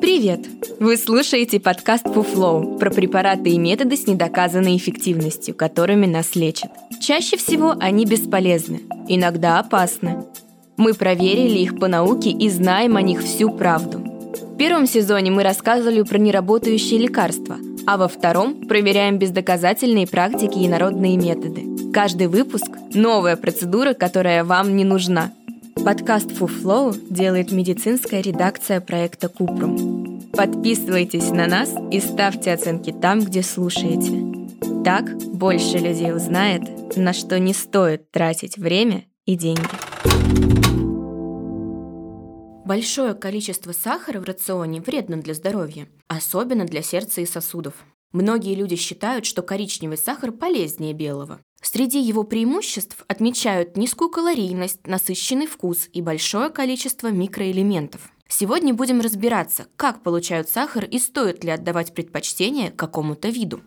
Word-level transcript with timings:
Привет! 0.00 0.40
Вы 0.78 0.96
слушаете 0.96 1.58
подкаст 1.58 2.04
Фуфлоу 2.04 2.76
про 2.78 2.90
препараты 2.90 3.50
и 3.50 3.58
методы 3.58 3.96
с 3.96 4.06
недоказанной 4.06 4.76
эффективностью, 4.76 5.54
которыми 5.54 6.06
нас 6.06 6.34
лечат. 6.34 6.70
Чаще 7.00 7.36
всего 7.36 7.74
они 7.80 8.04
бесполезны, 8.04 8.82
иногда 9.08 9.58
опасны. 9.58 10.24
Мы 10.76 10.94
проверили 10.94 11.58
их 11.58 11.78
по 11.78 11.88
науке 11.88 12.30
и 12.30 12.48
знаем 12.50 12.96
о 12.96 13.02
них 13.02 13.22
всю 13.22 13.50
правду. 13.50 13.98
В 13.98 14.56
первом 14.56 14.86
сезоне 14.86 15.30
мы 15.30 15.42
рассказывали 15.42 16.02
про 16.02 16.18
неработающие 16.18 17.00
лекарства, 17.00 17.56
а 17.86 17.96
во 17.96 18.08
втором 18.08 18.66
проверяем 18.66 19.18
бездоказательные 19.18 20.06
практики 20.06 20.58
и 20.58 20.68
народные 20.68 21.16
методы. 21.16 21.64
Каждый 21.92 22.26
выпуск– 22.26 22.70
новая 22.94 23.36
процедура, 23.36 23.94
которая 23.94 24.44
вам 24.44 24.76
не 24.76 24.84
нужна– 24.84 25.32
Подкаст 25.86 26.32
Фуфлоу 26.32 26.94
делает 26.94 27.52
медицинская 27.52 28.20
редакция 28.20 28.80
проекта 28.80 29.28
Купрум. 29.28 30.20
Подписывайтесь 30.32 31.30
на 31.30 31.46
нас 31.46 31.72
и 31.92 32.00
ставьте 32.00 32.52
оценки 32.52 32.90
там, 32.90 33.20
где 33.20 33.44
слушаете. 33.44 34.82
Так 34.82 35.16
больше 35.16 35.78
людей 35.78 36.12
узнает, 36.12 36.96
на 36.96 37.12
что 37.12 37.38
не 37.38 37.54
стоит 37.54 38.10
тратить 38.10 38.58
время 38.58 39.04
и 39.26 39.36
деньги. 39.36 39.62
Большое 42.66 43.14
количество 43.14 43.70
сахара 43.70 44.18
в 44.18 44.24
рационе 44.24 44.80
вредно 44.80 45.18
для 45.18 45.34
здоровья, 45.34 45.86
особенно 46.08 46.64
для 46.64 46.82
сердца 46.82 47.20
и 47.20 47.26
сосудов. 47.26 47.74
Многие 48.10 48.56
люди 48.56 48.74
считают, 48.74 49.24
что 49.24 49.42
коричневый 49.42 49.98
сахар 49.98 50.32
полезнее 50.32 50.94
белого. 50.94 51.38
Среди 51.62 52.00
его 52.00 52.22
преимуществ 52.22 53.04
отмечают 53.08 53.76
низкую 53.76 54.10
калорийность, 54.10 54.86
насыщенный 54.86 55.46
вкус 55.46 55.88
и 55.92 56.02
большое 56.02 56.50
количество 56.50 57.08
микроэлементов. 57.08 58.12
Сегодня 58.28 58.74
будем 58.74 59.00
разбираться, 59.00 59.66
как 59.76 60.02
получают 60.02 60.48
сахар 60.48 60.84
и 60.84 60.98
стоит 60.98 61.44
ли 61.44 61.50
отдавать 61.50 61.94
предпочтение 61.94 62.70
какому-то 62.70 63.28
виду. 63.28 63.60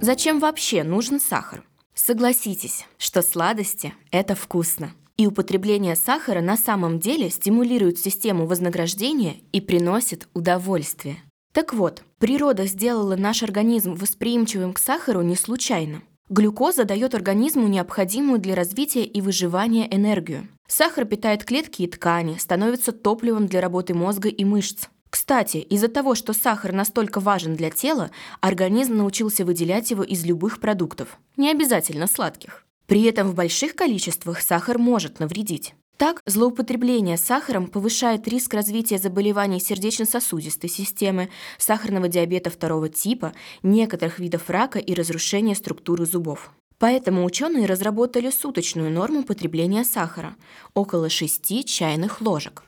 Зачем 0.00 0.38
вообще 0.38 0.82
нужен 0.82 1.20
сахар? 1.20 1.64
Согласитесь, 1.94 2.86
что 2.96 3.22
сладости– 3.22 3.92
это 4.10 4.34
вкусно. 4.34 4.92
И 5.16 5.26
употребление 5.26 5.96
сахара 5.96 6.40
на 6.40 6.56
самом 6.56 6.98
деле 6.98 7.28
стимулирует 7.28 7.98
систему 7.98 8.46
вознаграждения 8.46 9.36
и 9.52 9.60
приносит 9.60 10.28
удовольствие– 10.32 11.18
так 11.52 11.74
вот, 11.74 12.02
природа 12.18 12.66
сделала 12.66 13.16
наш 13.16 13.42
организм 13.42 13.94
восприимчивым 13.94 14.72
к 14.72 14.78
сахару 14.78 15.22
не 15.22 15.36
случайно. 15.36 16.02
Глюкоза 16.28 16.84
дает 16.84 17.16
организму 17.16 17.66
необходимую 17.66 18.38
для 18.38 18.54
развития 18.54 19.04
и 19.04 19.20
выживания 19.20 19.92
энергию. 19.92 20.46
Сахар 20.68 21.04
питает 21.04 21.44
клетки 21.44 21.82
и 21.82 21.88
ткани, 21.88 22.36
становится 22.38 22.92
топливом 22.92 23.48
для 23.48 23.60
работы 23.60 23.94
мозга 23.94 24.28
и 24.28 24.44
мышц. 24.44 24.86
Кстати, 25.10 25.56
из-за 25.56 25.88
того, 25.88 26.14
что 26.14 26.32
сахар 26.32 26.72
настолько 26.72 27.18
важен 27.18 27.56
для 27.56 27.70
тела, 27.70 28.12
организм 28.40 28.96
научился 28.96 29.44
выделять 29.44 29.90
его 29.90 30.04
из 30.04 30.24
любых 30.24 30.60
продуктов, 30.60 31.18
не 31.36 31.50
обязательно 31.50 32.06
сладких. 32.06 32.64
При 32.86 33.02
этом 33.02 33.28
в 33.28 33.34
больших 33.34 33.74
количествах 33.74 34.40
сахар 34.40 34.78
может 34.78 35.18
навредить. 35.18 35.74
Так, 36.00 36.22
злоупотребление 36.24 37.18
сахаром 37.18 37.66
повышает 37.66 38.26
риск 38.26 38.54
развития 38.54 38.96
заболеваний 38.96 39.60
сердечно-сосудистой 39.60 40.70
системы, 40.70 41.28
сахарного 41.58 42.08
диабета 42.08 42.48
второго 42.48 42.88
типа, 42.88 43.34
некоторых 43.62 44.18
видов 44.18 44.48
рака 44.48 44.78
и 44.78 44.94
разрушения 44.94 45.54
структуры 45.54 46.06
зубов. 46.06 46.52
Поэтому 46.78 47.22
ученые 47.22 47.66
разработали 47.66 48.30
суточную 48.30 48.90
норму 48.90 49.24
потребления 49.24 49.84
сахара– 49.84 50.36
около 50.74 51.10
6 51.10 51.66
чайных 51.66 52.22
ложек. 52.22 52.62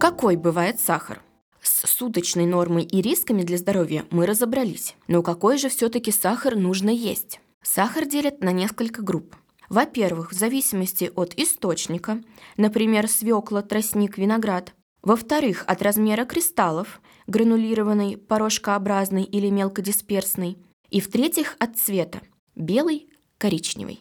Какой 0.00 0.34
бывает 0.34 0.80
сахар? 0.80 1.22
С 1.62 1.88
суточной 1.88 2.46
нормой 2.46 2.82
и 2.82 3.00
рисками 3.00 3.42
для 3.42 3.58
здоровья 3.58 4.04
мы 4.10 4.26
разобрались. 4.26 4.96
Но 5.06 5.22
какой 5.22 5.58
же 5.58 5.68
все-таки 5.68 6.10
сахар 6.10 6.56
нужно 6.56 6.90
есть? 6.90 7.38
Сахар 7.62 8.04
делят 8.04 8.40
на 8.40 8.50
несколько 8.50 9.02
групп– 9.02 9.36
во-первых, 9.68 10.32
в 10.32 10.34
зависимости 10.34 11.10
от 11.14 11.34
источника, 11.36 12.22
например, 12.56 13.08
свекла, 13.08 13.62
тростник, 13.62 14.18
виноград. 14.18 14.74
Во-вторых, 15.02 15.64
от 15.66 15.82
размера 15.82 16.24
кристаллов, 16.24 17.00
гранулированный, 17.26 18.16
порошкообразный 18.16 19.24
или 19.24 19.48
мелкодисперсный. 19.50 20.58
И 20.90 21.00
в-третьих, 21.00 21.56
от 21.58 21.76
цвета– 21.76 22.20
белый, 22.54 23.08
коричневый. 23.38 24.00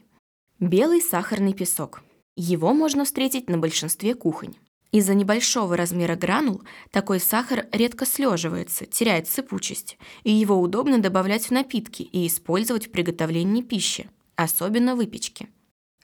Белый 0.59 1.01
сахарный 1.01 1.53
песок. 1.53 2.03
Его 2.35 2.73
можно 2.73 3.05
встретить 3.05 3.49
на 3.49 3.57
большинстве 3.57 4.13
кухонь. 4.13 4.55
Из-за 4.91 5.13
небольшого 5.13 5.75
размера 5.75 6.15
гранул 6.15 6.61
такой 6.89 7.19
сахар 7.19 7.67
редко 7.73 8.05
слеживается, 8.05 8.85
теряет 8.85 9.27
сыпучесть, 9.27 9.97
и 10.23 10.31
его 10.31 10.59
удобно 10.59 10.99
добавлять 10.99 11.47
в 11.47 11.51
напитки 11.51 12.03
и 12.03 12.25
использовать 12.27 12.87
в 12.87 12.91
приготовлении 12.91 13.61
пищи, 13.61 14.09
особенно 14.37 14.95
выпечки. 14.95 15.49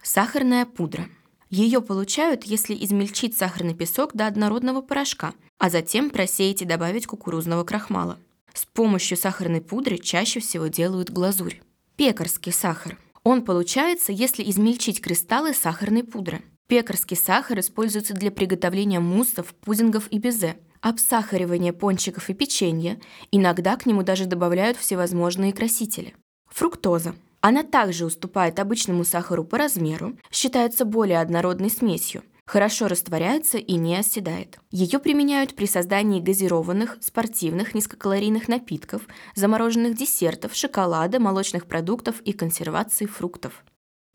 Сахарная 0.04 0.66
пудра. 0.66 1.08
Ее 1.50 1.82
получают, 1.82 2.44
если 2.44 2.74
измельчить 2.74 3.38
сахарный 3.38 3.76
песок 3.76 4.14
до 4.14 4.26
однородного 4.26 4.82
порошка, 4.82 5.34
а 5.60 5.70
затем 5.70 6.10
просеять 6.10 6.62
и 6.62 6.66
добавить 6.66 7.06
кукурузного 7.06 7.64
крахмала. 7.64 8.18
С 8.54 8.66
помощью 8.66 9.18
сахарной 9.18 9.62
пудры 9.62 9.98
чаще 9.98 10.40
всего 10.40 10.68
делают 10.68 11.10
глазурь. 11.10 11.62
Пекарский 11.98 12.52
сахар. 12.52 12.98
Он 13.24 13.44
получается, 13.44 14.12
если 14.12 14.44
измельчить 14.50 15.02
кристаллы 15.02 15.54
сахарной 15.54 16.04
пудры. 16.04 16.42
Пекарский 16.68 17.18
сахар 17.18 17.60
используется 17.60 18.14
для 18.14 18.32
приготовления 18.32 19.00
муссов, 19.00 19.54
пудингов 19.56 20.08
и 20.10 20.18
безе, 20.18 20.58
обсахаривания 20.80 21.74
пончиков 21.74 22.30
и 22.30 22.34
печенья, 22.34 23.00
иногда 23.32 23.76
к 23.76 23.86
нему 23.86 24.04
даже 24.04 24.26
добавляют 24.26 24.78
всевозможные 24.78 25.54
красители. 25.54 26.16
Фруктоза. 26.50 27.14
Она 27.42 27.64
также 27.64 28.06
уступает 28.06 28.60
обычному 28.60 29.04
сахару 29.04 29.44
по 29.44 29.58
размеру, 29.58 30.16
считается 30.32 30.86
более 30.86 31.20
однородной 31.20 31.72
смесью, 31.72 32.22
хорошо 32.46 32.88
растворяется 32.88 33.58
и 33.58 33.74
не 33.76 33.96
оседает. 33.96 34.60
Ее 34.70 35.00
применяют 35.00 35.56
при 35.56 35.66
создании 35.66 36.22
газированных, 36.22 36.98
спортивных, 37.02 37.74
низкокалорийных 37.74 38.48
напитков, 38.48 39.02
замороженных 39.34 39.96
десертов, 39.96 40.54
шоколада, 40.54 41.20
молочных 41.20 41.66
продуктов 41.66 42.22
и 42.22 42.32
консервации 42.32 43.08
фруктов. 43.08 43.64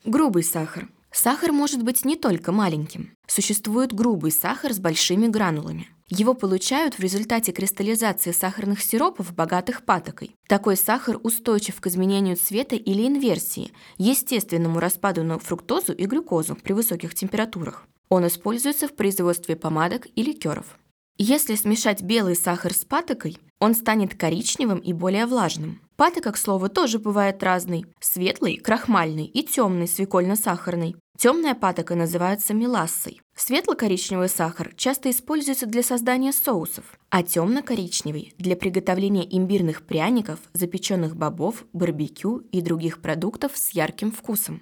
Грубый 0.04 0.44
сахар. 0.44 0.88
Сахар 1.10 1.50
может 1.50 1.82
быть 1.82 2.04
не 2.04 2.14
только 2.14 2.52
маленьким. 2.52 3.12
Существует 3.26 3.92
грубый 3.92 4.30
сахар 4.30 4.72
с 4.72 4.78
большими 4.78 5.26
гранулами. 5.26 5.88
Его 6.08 6.34
получают 6.34 6.94
в 6.94 7.00
результате 7.00 7.50
кристаллизации 7.50 8.30
сахарных 8.30 8.80
сиропов, 8.80 9.34
богатых 9.34 9.84
патокой. 9.84 10.36
Такой 10.46 10.76
сахар 10.76 11.18
устойчив 11.20 11.80
к 11.80 11.86
изменению 11.88 12.36
цвета 12.36 12.76
или 12.76 13.06
инверсии, 13.08 13.72
естественному 13.98 14.78
распаду 14.78 15.24
на 15.24 15.40
фруктозу 15.40 15.92
и 15.92 16.06
глюкозу 16.06 16.54
при 16.54 16.74
высоких 16.74 17.16
температурах. 17.16 17.88
Он 18.08 18.24
используется 18.24 18.86
в 18.86 18.94
производстве 18.94 19.56
помадок 19.56 20.06
и 20.14 20.22
ликеров. 20.22 20.78
Если 21.18 21.54
смешать 21.54 22.02
белый 22.02 22.36
сахар 22.36 22.74
с 22.74 22.84
патокой, 22.84 23.38
он 23.58 23.74
станет 23.74 24.14
коричневым 24.14 24.78
и 24.80 24.92
более 24.92 25.24
влажным. 25.24 25.80
Патока, 25.96 26.30
к 26.30 26.36
слову, 26.36 26.68
тоже 26.68 26.98
бывает 26.98 27.42
разный. 27.42 27.86
Светлый, 28.00 28.58
крахмальный 28.58 29.24
и 29.24 29.42
темный, 29.42 29.86
свекольно-сахарный. 29.86 30.96
Темная 31.18 31.54
патока 31.54 31.94
называется 31.94 32.52
мелассой. 32.52 33.22
Светло-коричневый 33.34 34.28
сахар 34.28 34.74
часто 34.76 35.10
используется 35.10 35.64
для 35.64 35.82
создания 35.82 36.34
соусов, 36.34 36.84
а 37.08 37.22
темно-коричневый– 37.22 38.34
для 38.38 38.54
приготовления 38.54 39.26
имбирных 39.34 39.86
пряников, 39.86 40.40
запеченных 40.52 41.16
бобов, 41.16 41.64
барбекю 41.72 42.40
и 42.52 42.60
других 42.60 43.00
продуктов 43.00 43.52
с 43.54 43.70
ярким 43.70 44.12
вкусом. 44.12 44.60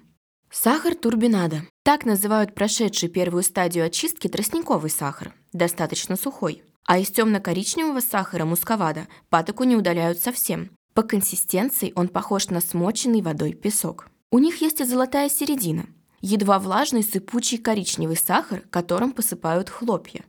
Сахар 0.57 0.95
турбинада. 0.95 1.63
Так 1.83 2.05
называют 2.05 2.55
прошедший 2.55 3.09
первую 3.09 3.43
стадию 3.43 3.85
очистки 3.85 4.29
тростниковый 4.29 4.89
сахар, 4.89 5.33
достаточно 5.51 6.15
сухой. 6.15 6.63
А 6.85 6.97
из 6.97 7.09
темно-коричневого 7.09 7.99
сахара 7.99 8.45
мусковада 8.45 9.07
патоку 9.29 9.65
не 9.65 9.75
удаляют 9.75 10.19
совсем. 10.19 10.71
По 10.93 11.03
консистенции 11.03 11.91
он 11.93 12.07
похож 12.07 12.47
на 12.47 12.61
смоченный 12.61 13.21
водой 13.21 13.51
песок. 13.51 14.07
У 14.31 14.39
них 14.39 14.61
есть 14.61 14.79
и 14.79 14.85
золотая 14.85 15.27
середина– 15.27 15.87
едва 16.21 16.57
влажный 16.57 17.03
сыпучий 17.03 17.57
коричневый 17.57 18.15
сахар, 18.15 18.61
которым 18.69 19.11
посыпают 19.11 19.69
хлопья. 19.69 20.23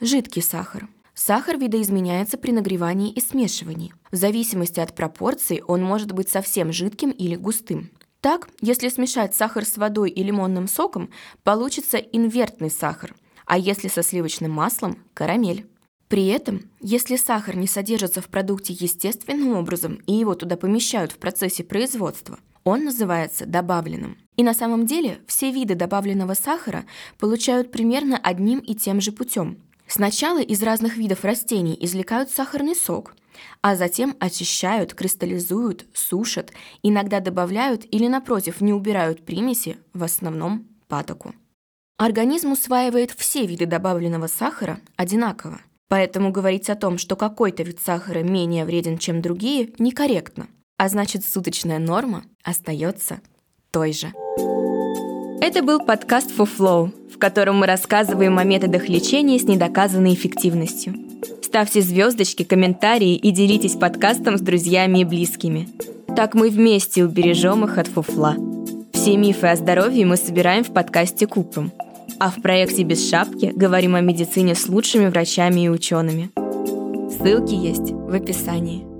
Жидкий 0.00 0.40
сахар. 0.40 0.88
Сахар 1.14 1.58
видоизменяется 1.58 2.38
при 2.38 2.52
нагревании 2.52 3.10
и 3.10 3.20
смешивании. 3.20 3.92
В 4.12 4.16
зависимости 4.16 4.78
от 4.78 4.94
пропорций 4.94 5.62
он 5.66 5.82
может 5.82 6.12
быть 6.12 6.28
совсем 6.28 6.72
жидким 6.72 7.10
или 7.10 7.34
густым. 7.34 7.90
Так, 8.24 8.48
если 8.62 8.88
смешать 8.88 9.34
сахар 9.34 9.66
с 9.66 9.76
водой 9.76 10.08
и 10.08 10.22
лимонным 10.22 10.66
соком, 10.66 11.10
получится 11.42 11.98
инвертный 11.98 12.70
сахар, 12.70 13.14
а 13.44 13.58
если 13.58 13.88
со 13.88 14.02
сливочным 14.02 14.50
маслом– 14.50 14.96
карамель. 15.12 15.66
При 16.08 16.28
этом, 16.28 16.62
если 16.80 17.16
сахар 17.16 17.54
не 17.54 17.66
содержится 17.66 18.22
в 18.22 18.28
продукте 18.28 18.72
естественным 18.72 19.54
образом 19.54 19.96
и 20.06 20.14
его 20.14 20.34
туда 20.34 20.56
помещают 20.56 21.12
в 21.12 21.18
процессе 21.18 21.64
производства, 21.64 22.38
Он 22.64 22.84
называется 22.84 23.44
добавленным. 23.44 24.16
И 24.38 24.42
на 24.42 24.54
самом 24.54 24.86
деле 24.86 25.18
все 25.26 25.50
виды 25.50 25.74
добавленного 25.74 26.32
сахара 26.32 26.86
получают 27.18 27.70
примерно 27.72 28.16
одним 28.16 28.60
и 28.60 28.74
тем 28.74 29.02
же 29.02 29.12
путем. 29.12 29.58
Сначала 29.86 30.40
из 30.40 30.62
разных 30.62 30.96
видов 30.96 31.24
растений 31.24 31.76
извлекают 31.78 32.30
сахарный 32.30 32.74
сок, 32.74 33.14
а 33.62 33.76
затем 33.76 34.16
очищают, 34.20 34.94
кристаллизуют, 34.94 35.86
сушат, 35.94 36.52
иногда 36.82 37.20
добавляют 37.20 37.84
или, 37.90 38.06
напротив, 38.06 38.60
не 38.60 38.72
убирают 38.72 39.24
примеси, 39.24 39.76
в 39.92 40.02
основном 40.02 40.66
патоку. 40.88 41.34
Организм 41.96 42.52
усваивает 42.52 43.12
все 43.12 43.46
виды 43.46 43.66
добавленного 43.66 44.26
сахара 44.26 44.80
одинаково, 44.96 45.60
поэтому 45.88 46.32
говорить 46.32 46.68
о 46.68 46.76
том, 46.76 46.98
что 46.98 47.16
какой-то 47.16 47.62
вид 47.62 47.80
сахара 47.80 48.22
менее 48.22 48.64
вреден, 48.64 48.98
чем 48.98 49.22
другие, 49.22 49.72
некорректно, 49.78 50.48
а 50.76 50.88
значит 50.88 51.24
суточная 51.24 51.78
норма 51.78 52.24
остается 52.42 53.20
той 53.70 53.92
же. 53.92 54.12
Это 55.40 55.62
был 55.62 55.78
подкаст 55.78 56.30
Flow, 56.30 56.90
в 57.12 57.18
котором 57.18 57.58
мы 57.58 57.66
рассказываем 57.66 58.38
о 58.38 58.44
методах 58.44 58.88
лечения 58.88 59.38
с 59.38 59.44
недоказанной 59.44 60.14
эффективностью. 60.14 61.03
Ставьте 61.54 61.82
звездочки, 61.82 62.42
комментарии 62.42 63.14
и 63.14 63.30
делитесь 63.30 63.76
подкастом 63.76 64.38
с 64.38 64.40
друзьями 64.40 64.98
и 64.98 65.04
близкими. 65.04 65.68
Так 66.16 66.34
мы 66.34 66.50
вместе 66.50 67.04
убережем 67.04 67.64
их 67.64 67.78
от 67.78 67.86
фуфла. 67.86 68.34
Все 68.92 69.16
мифы 69.16 69.46
о 69.46 69.54
здоровье 69.54 70.04
мы 70.04 70.16
собираем 70.16 70.64
в 70.64 70.72
подкасте 70.72 71.28
Купрум. 71.28 71.70
А 72.18 72.30
в 72.32 72.42
проекте 72.42 72.82
«Без 72.82 73.08
шапки» 73.08 73.52
говорим 73.54 73.94
о 73.94 74.00
медицине 74.00 74.56
с 74.56 74.68
лучшими 74.68 75.06
врачами 75.06 75.66
и 75.66 75.68
учеными. 75.68 76.30
Ссылки 77.12 77.54
есть 77.54 77.92
в 77.92 78.12
описании. 78.12 78.93